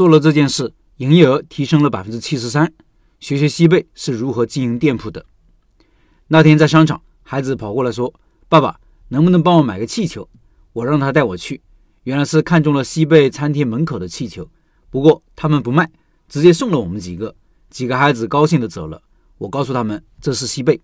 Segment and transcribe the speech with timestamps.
[0.00, 2.72] 做了这件事，营业额提升了百分之七十三。
[3.18, 5.26] 学学西贝是如何经营店铺的。
[6.28, 8.14] 那天在商场，孩子跑过来说
[8.48, 10.26] ：“爸爸，能不能帮我买个气球？”
[10.72, 11.60] 我让他带我去，
[12.04, 14.48] 原来是看中了西贝餐厅门口的气球。
[14.88, 15.90] 不过他们不卖，
[16.30, 17.36] 直接送了我们几个。
[17.68, 19.02] 几个孩子高兴地走了。
[19.36, 20.80] 我告诉他们，这是西贝，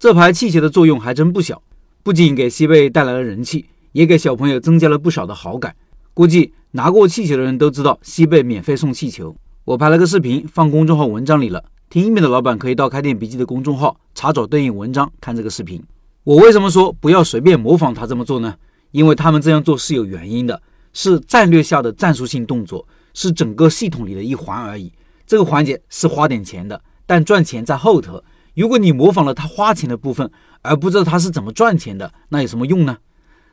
[0.00, 1.62] 这排气球的作用还真不小，
[2.02, 5.76] 不仅给西贝带来了人气，也给小朋友增加了不少的好感。
[6.12, 9.34] 估计拿过气球的人都知道西贝免费送气球。
[9.64, 15.82] 我拍了个视频放公众号文章里了，听音频的老板可以到开店笔记的公众号查找对应文章看这个视频。
[16.24, 18.54] 我为什么说不要随便模仿他这么做呢？
[18.90, 20.60] 因为他们这样做是有原因的，
[20.92, 24.92] 是战略下的战术性动作，是整个系统里的一环而已。
[25.26, 28.22] 这个环节是花点钱的，但赚钱在后头。
[28.54, 30.30] 如果你模仿了他花钱的部分，
[30.62, 32.96] 而不知道他是怎么赚钱的，那有什么用呢？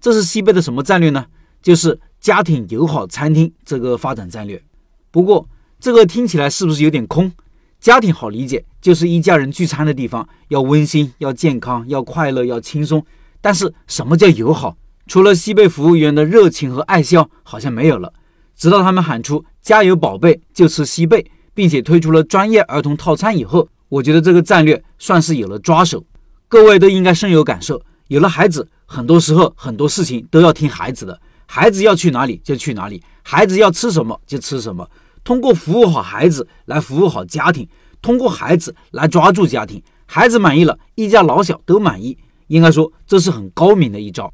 [0.00, 1.26] 这是西贝的什么战略呢？
[1.60, 1.98] 就是
[2.28, 4.62] 家庭友好餐厅这个发展战略。
[5.10, 5.48] 不过
[5.80, 7.32] 这个听起来是不是有点空？
[7.80, 13.02] 家庭好理解，就是一家人聚餐的地方，要温馨，要健康，要快乐，要轻松。
[13.40, 14.76] 但是什么叫友好？
[15.06, 18.12] 除了西贝服务员的热情和爱笑，好像没有了。
[18.54, 26.04] 直到他们喊出“加油，宝贝，就吃西贝”，并且推出了专业儿童套餐以后，我觉得这个战略算是有了抓手。
[26.46, 31.18] 各位都应该深有感受，有了孩子，很多时候很多事情都要听孩子的，
[31.50, 34.88] 孩子要去哪里就去哪里，孩子要吃什么就吃什么。
[35.24, 37.66] 通过服务好孩子来服务好家庭，
[38.02, 42.18] 通过孩子来抓住家庭，孩子满意了，一家老小都满意。
[42.48, 44.32] 应该说，这是很高明的一招。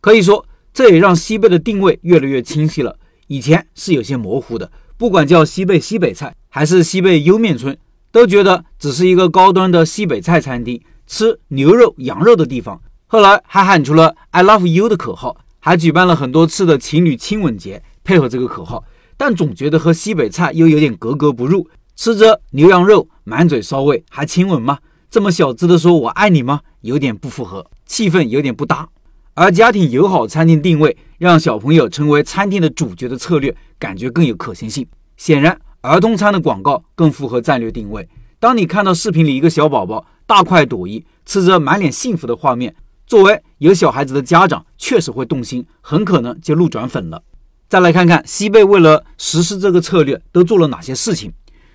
[0.00, 0.44] 可以说，
[0.74, 2.98] 这也让西贝的定位越来越清晰了。
[3.28, 7.76] 以前是有些模糊的，不管叫西贝西北菜还是西贝莜面村，
[8.10, 12.80] 都觉得只是一个高端的西北菜餐厅，吃牛肉、羊肉的地方。
[13.06, 18.84] 后来还喊出了 “I love you” 的口号，还举办了很多次的情侣亲吻节，配合这个口号。
[19.16, 24.78] 但总觉得和西北菜又有点格格不入，吃着牛羊肉，满嘴骚味，还亲吻吗？
[25.10, 26.60] 这么小资的说我爱你吗？
[26.82, 28.88] 有点不符合，气氛有点不搭。
[29.34, 34.86] 而家庭友好餐厅定位，让小朋友成为餐厅的主角的策略，感觉更有可行性。
[35.16, 38.08] 显然，儿童餐的广告更符合战略定位。
[38.38, 42.72] 当你看到视频里一个小宝宝大快朵颐，吃着满脸幸福的画面，
[43.06, 47.22] 作为有小孩子的家长，确实会动心，很可能就路转粉了。
[47.68, 51.32] 再来看看西贝为了实施这个策略都做了哪些事情。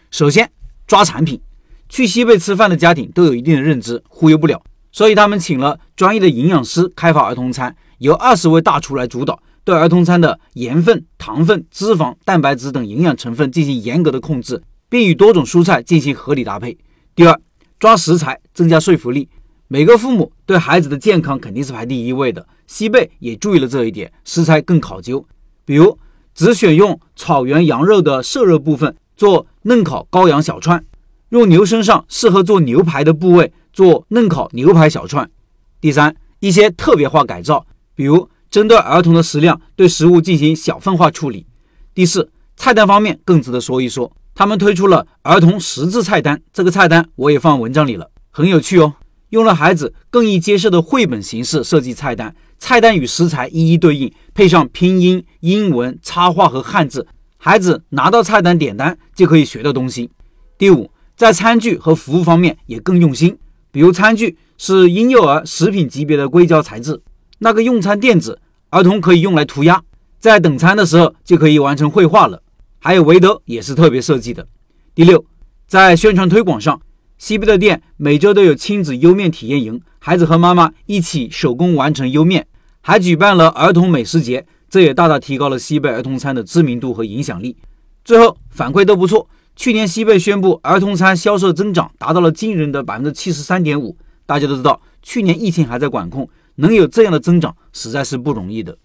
[0.10, 0.52] 首先，
[0.86, 1.42] 抓产品。
[1.88, 4.62] 去西贝吃饭的家庭都有一定的认知，忽悠不了。
[4.92, 16.78] 所以他们请了专业的营养师开发儿童餐，由二十位大厨来主导，对儿童餐的盐分、糖分、脂肪、蛋白质等营养成分进行严格的控制，并与多种蔬菜进行合理搭配。
[17.16, 17.38] 第二，
[17.80, 19.28] 抓食材，增加说服力。
[19.74, 25.26] 每个父母对孩子的健康肯定是排第一位的，西贝也注意了这一点，食材更考究，
[25.64, 25.98] 比如
[26.36, 30.84] 只选用草原羊肉的瘦肉部分做嫩烤羔羊小串，
[31.30, 33.54] 用牛身上适合做牛排的部位。
[33.72, 35.32] 做嫩烤牛排小串。
[35.80, 37.66] 第三，一些特别化改造，
[37.96, 41.46] 比如针对儿童的食量，对食物进行小分化处理。
[41.94, 48.96] 第四，菜单方面更值得说一说，他们推出了儿童识字菜单，这个菜单我也放文章里了，很有趣哦。
[49.32, 60.10] 用了孩子更易接受的绘本形式设计菜单，菜单与食材一一对应，配上拼音、英文、插画和汉字，孩子拿到菜单点单就可以学到东西。
[60.58, 63.38] 第五，在餐具和服务方面也更用心。
[63.72, 67.02] 比如餐具是婴幼儿食品级别的硅胶材质，
[67.40, 68.38] 那个用餐垫子，
[68.70, 69.82] 儿童可以用来涂鸦，
[70.20, 72.44] 在等餐的时候就可以完成绘画了。
[72.80, 74.46] 还有围兜也是特别设计的。
[74.94, 75.24] 第六，
[75.68, 76.82] 在宣传推广上，
[77.22, 82.48] 西贝的店每周都有亲子莜面体验营，孩子和妈妈一起手工完成莜面，
[82.82, 87.56] 还举办了儿童美食节，这也大大提高了西贝儿童餐的知名度和影响力。
[88.04, 89.30] 最后反馈都不错。
[89.56, 93.96] 去年西贝宣布，儿童餐销售增长达到了惊人的百分之七十三点五。
[94.26, 98.76] 大家都知道，去年疫情还在管控，能有这样的增长实在是不容易的。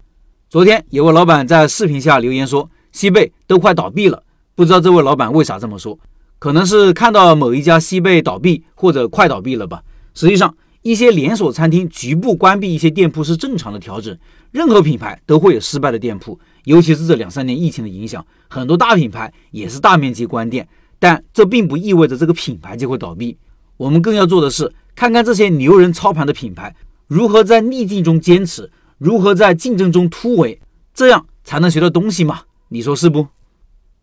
[0.50, 4.22] 昨天有位老板在视频下留言说，西贝都快倒闭了。
[4.54, 5.98] 不知道这位老板为啥这么说？
[6.38, 9.82] 可能是看到某一家西贝倒闭或者快倒闭了吧。
[10.14, 14.16] 实际上，一些连锁餐厅局部关闭一些店铺是正常的调整。
[14.52, 20.66] 任何品牌都会有失败的店铺，尤其是这两三年疫情的影响，很多大品牌也是大面积关店。
[20.98, 23.36] 但这并不意味着这个品牌就会倒闭。
[23.76, 26.74] 我们更要做的是，看看这些牛人操盘的品牌
[27.06, 30.58] 如何在逆境中坚持，如何在竞争中突围，
[30.94, 32.40] 这样才能学到东西嘛？
[32.68, 33.26] 你说是不？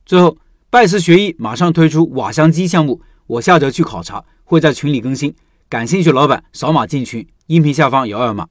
[0.05, 0.37] 最后，
[0.73, 5.31] 拜师学艺马上推出瓦香鸡项目，我下周去考察，会在群里更新。
[5.69, 8.47] 感兴趣老板扫码进群，音频下方摇二码。